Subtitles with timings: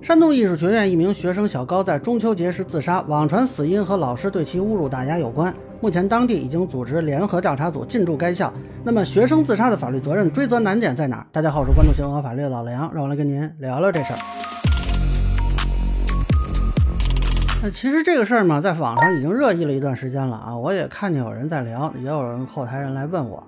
[0.00, 5.52] 山东艺术学院一名学生小高在中秋节时自杀，网传死因和老师对其侮辱打压有关。
[5.80, 8.52] 目前当地已经组织联合调查组进驻该校。
[8.84, 11.26] 那么学生自杀的法律责任追责难点在哪？
[11.32, 14.18] 大家好，我是关注新闻和法律的老梁，让我来跟您聊聊这事儿。
[17.62, 23.44] 那其实这个事儿嘛，在网上已经热议了一段时间了啊，我也看见有人在聊，也有人后台人来问我，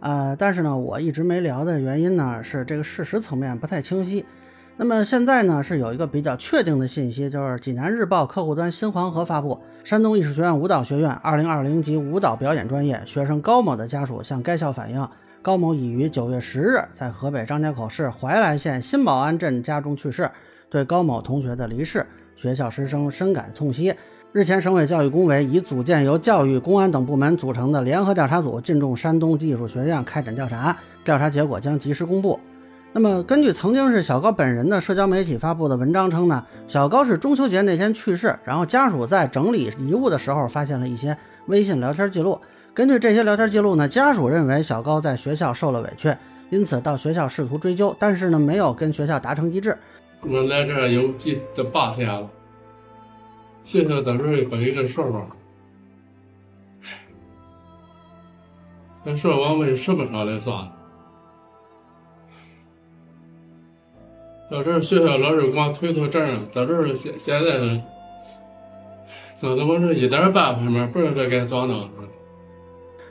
[0.00, 4.24] 呃，但是呢，我一直没聊的原因呢，是这个事实层面不太清晰。
[4.82, 15.06] 那么现在呢，是有一个比较确定的信息，就是济南日报客户端新黄河发布，山东艺术学院舞蹈学院2020级舞蹈表演专业学生高某的家属向该校反映，
[15.42, 20.30] 高某已于9月10日在河北张家口市怀来县新保安镇家中去世，
[20.70, 23.94] 对高某同学的离世，学校师生深感痛惜。
[24.32, 32.40] 日前，省委教育工委已组建由教育、公安等部门组成的联合调查组，进驻山东艺术学院开展调查，调查结果将及时公布。
[32.92, 42.40] 那么，根据曾经是小高本人的社交媒体发布的文章称呢，小高是中秋节那天去世，然后家属在整理遗物的时候发现了一些微信聊天记录。
[42.74, 46.12] 根据这些聊天记录呢，家属认为小高在学校受了委屈，
[46.50, 49.78] 因此到学校试图追究，但是呢，没有跟学校达成一致。
[50.22, 52.28] 我来这儿有几这八天了，
[53.62, 55.26] 学校到时候给一个说法，
[59.04, 60.68] 咱说往为什么上来算？
[64.50, 67.80] 到这儿学校老师给我推脱责任，到这儿现现在是，
[69.46, 71.88] 弄得我这一点办法没，不知道该咋弄。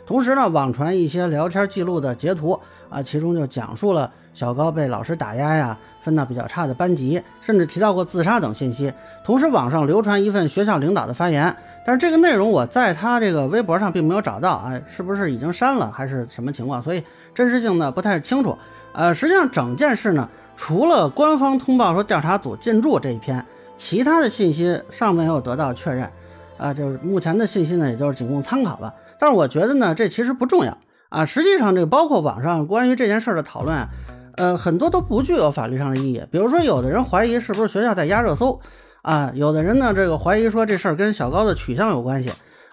[0.06, 8.92] 同时呢，网传一些聊天记录的截图啊，其中就讲述了小高被老师打压呀，分到比较差的班级，甚至提到过自杀等信息。
[9.24, 16.82] 同时，网上流传一份学校领导的发言，但是这个内容我在他这个微博上并没有找到啊，是不是已经删了还是什么情况？
[16.82, 17.02] 所以
[17.34, 18.58] 真实性呢不太清楚。
[18.92, 20.28] 呃，实际上整件事呢。
[20.62, 23.44] 除了官方通报说调查组进驻这一篇，
[23.78, 26.12] 其他的信息尚没有得到确认，
[26.58, 28.94] 啊，就是目前的信息呢，也就是仅供参考吧。
[29.18, 31.26] 但是我觉得呢，这其实不重要啊。
[31.26, 33.88] 实际上，这个包括网上关于这件事的讨论，
[34.36, 36.22] 呃，很多都不具有法律上的意义。
[36.30, 38.60] 比如说，有的人怀疑是不是学校在压热搜，
[39.02, 42.30] 啊，有的人呢，这个怀疑说这事儿跟小高的取向有关系。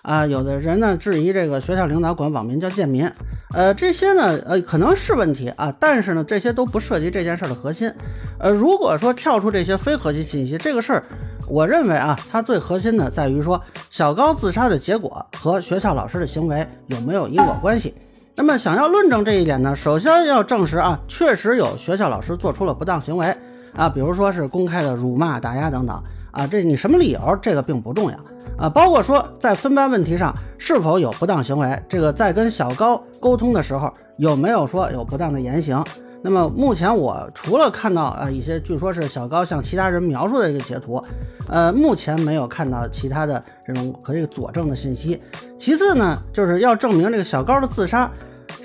[0.07, 3.11] 啊，有的人呢质疑这个学校领导管网民叫贱民，
[3.53, 7.93] 呃，这些呢，呃，可能是问题啊，但是呢，这些都不涉及这件事的核心。
[8.39, 11.03] 呃，如果说跳出这些非核心信息，这个事儿，
[11.49, 17.93] 我认为啊，它最核心的在于说小高自杀的结果和学校老师的行为有没有因果关系。
[18.37, 23.37] 那么，想要论证这一点呢，首先要证实啊，确实有学校老师做出了不当行为
[23.75, 26.01] 啊，比如说是公开的辱骂、打压等等。
[26.31, 27.37] 啊，这你什么理由？
[27.43, 28.17] 这个并不重要
[28.59, 28.69] 啊。
[28.69, 35.85] 包括说在分班问题上是否有不当行为，这个在跟小高沟通的时候有没有说有不当的言行？
[36.23, 41.01] 那么目前我除了看到啊一些据说是小高向其他人描述的一个截图，
[41.49, 45.23] 呃，目前没有看到其他的这种可以佐证的信息。
[45.59, 48.11] 其次呢，就是要证明这个小高的自杀。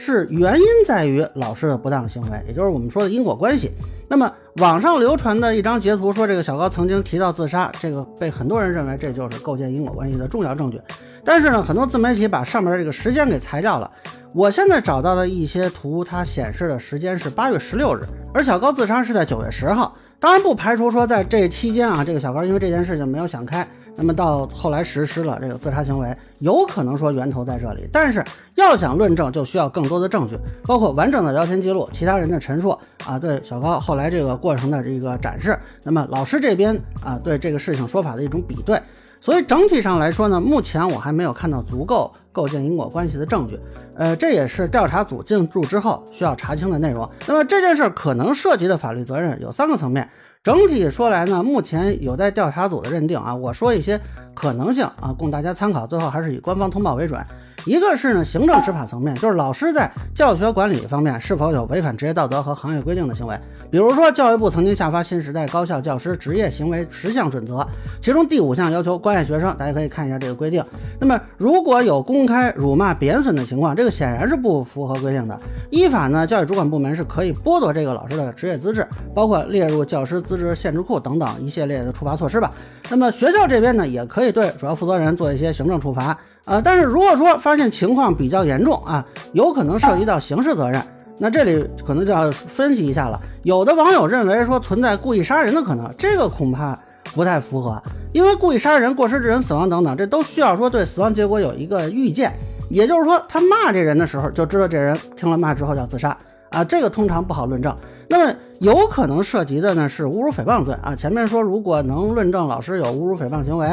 [0.04, 3.70] 是原因在于老师的不当行为，也就是我们说的因果关系。
[4.10, 10.82] 那么网上流传的一张截图说，这个小高曾经提到自杀，这个被很多人认为这就是构建因果关系的重要证据。
[11.24, 13.90] 但是呢，很多自媒体把上面这个时间给裁掉了。
[14.34, 18.02] 我现在找到的一些图，它显示的时间是八月十六日，
[18.34, 19.96] 而小高自杀是在九月十号。
[20.20, 23.68] 当然不排除说在这期间啊，这个小高因为这件事情没有想开。
[23.96, 28.24] 那么到后来实施了这个自杀行为，有可能说源头在这里，但是
[28.56, 38.82] 要想论证，就需要更多的证据，包括完整的聊天记录、其他人的陈述啊，对小高后来这个过程的这个展示，那么老师这边啊对这个事情说法的一种比对，
[39.20, 43.60] 所以整体上来说呢，目前我还没有看到足够构建因果关系的证据，
[43.96, 47.08] 呃，这也是调查组进驻之后需要查清的内容。
[47.28, 50.10] 那么这件事可能涉及的法律责任有三个层面。
[50.44, 53.36] 整体说来呢，目前有待调查组的认定啊。
[53.36, 54.02] 我说一些
[54.34, 55.86] 可能性啊，供大家参考。
[55.86, 57.24] 最后还是以官方通报为准。
[57.66, 63.38] 一个是呢，行政执法层面，就是老师在教学管理方面是否有违反职业道德和行业规定的行为。
[63.70, 67.66] 比如说，教育部曾经下发新时代高校教师职业行为十项准则，
[68.02, 70.64] 其中第五项要求关爱学生，大家可以看一下这个规定。
[71.00, 75.38] 那么，如果有公开辱骂、贬损的情况，这个显然是不符合规定的。
[75.70, 82.52] 依法呢，教育主管部门是可以剥夺这个老师的职业资质，包括列入教师资质限制库等等一系列的处罚措施吧。
[82.90, 86.18] 那么学校这边呢，也可以对主要负责人做一些行政处罚。
[86.46, 90.82] 呃，但是如果说发现情况比较严重啊，有可能涉及到刑事责任，
[91.20, 93.20] 那这里可能就要分析一下了。
[93.44, 96.78] 有的网友认为说存在故意杀人的可能，这个恐怕
[97.14, 102.34] 不太符合，因为故意杀人、过失致人死亡等等，这都需要说对死亡结果有一个预见，
[102.70, 106.18] 也就是说他骂这人的时候就知道这人听了骂之后要自杀
[106.50, 107.76] 啊，这个通常不好论证。
[108.12, 110.94] 那么有可能涉及的呢是侮辱诽谤罪啊。
[110.94, 113.66] 前面说如果能论证老师有侮辱诽谤行为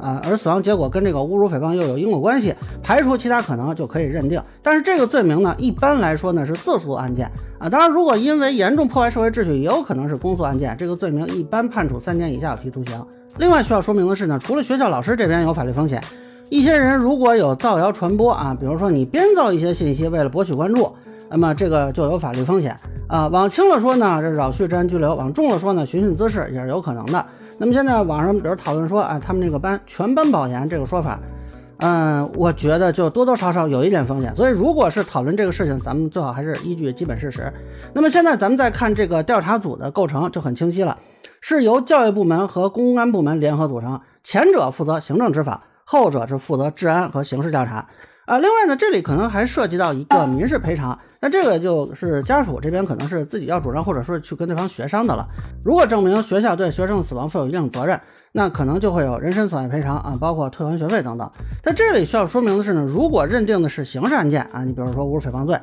[0.00, 4.42] 啊，而死亡结果跟这个侮辱诽谤又有因果关系，排除其他可能就可以认定。
[4.62, 7.68] 但是这个罪名呢，一般来说呢是自诉案件啊。
[7.68, 13.04] 当然，如果因为严重破坏社会秩序，也有可能是公诉案件，这个罪名一般判处三年以下有期徒刑。
[13.36, 16.02] 另外需要说明的是呢，除了学校老师这边有法律风险。
[16.50, 20.92] 一些人如果有造谣传播啊，比如说你编造一些信息为了博取关注，
[21.32, 22.76] 那么这个就有法律风险
[23.08, 23.26] 啊。
[23.26, 27.26] 往轻了说呢，这扰序治安拘留；往重了说呢，寻衅滋事也是有可能的。
[27.58, 31.18] 那么现在网上比如讨论说，啊，他们那个班全班保研这个说法，
[31.78, 34.34] 嗯，我觉得就多多少少有一点风险。
[34.36, 37.52] 所以如果是讨论这个事情，咱们最好还是依据基本事实。
[37.92, 40.96] 那么现在咱们再看这个调查组的构成就很清晰了，
[41.40, 45.62] 是由教育部门和公安部门联合组成，前者负责行政执法。
[45.84, 47.86] 后者是负责治安和刑事调查
[48.26, 48.38] 啊。
[48.38, 55.26] 另外呢，这里可能还涉及到一个民事赔偿，那这个就是家属这边可能是自己要主张，或者说去跟对方协商的了。
[55.64, 58.00] 如果证明学校对学生死亡负有一定责任，
[58.32, 61.30] 那可能就会有人身损害赔偿啊，包括退还学费等等。
[61.62, 65.58] 在这里需要说明的是呢，如果认定的是刑事案件啊，你比如说侮辱诽谤罪，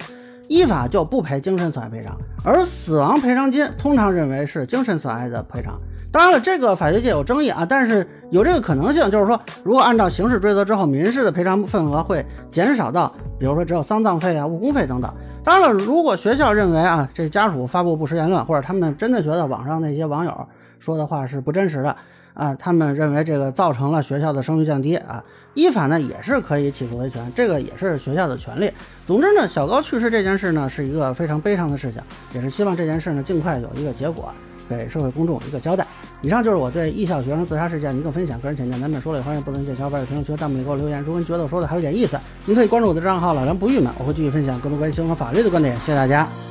[0.48, 5.80] 依法就不赔精神损害赔偿，而死亡赔偿金通常认为是精神损害的赔偿。
[6.12, 15.14] 当然了，这个法学界有争议啊，但是有这个可能性，就是说，如果按照刑事追责之后，民事的赔偿份额会减少到，比如说只有丧葬费啊、误工费等等。
[15.44, 20.48] 当然了，如果学校认为啊，这家属发布不实言论，或者他们真的觉得网上那些网友
[20.80, 21.96] 说的话是不真实的
[22.34, 25.24] 啊，他们认为这个造成了学校的声誉降低啊，
[25.54, 28.72] 依法呢也是可以起诉维权，这个也是学校的权利。
[29.06, 32.02] 总之呢，小高去世这件事呢是一个非常悲伤的事情，
[32.34, 34.34] 也是希望这件事呢尽快有一个结果。
[34.70, 35.86] 给社会公众一个交代。
[36.22, 41.00] 以上就是我对艺校学生自杀事件的一个分享，个人浅见难免说了，欢迎不能见小伙伴在评论区和、弹幕里给我留言。
[41.00, 45.76] 如果您觉得我说的还有点意思，您可以关注我的账号老梁不郁闷，我会继续分享更多关于新闻和法律的观点。
[45.78, 46.49] 谢谢大家。